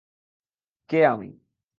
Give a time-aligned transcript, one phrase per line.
[0.89, 1.29] কে, আমি?